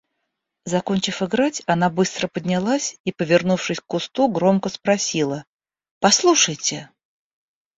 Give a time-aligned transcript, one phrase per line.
[0.65, 5.45] Закончив играть, она быстро поднялась и, повернувшись к кусту, громко спросила:–
[5.99, 6.89] Послушайте!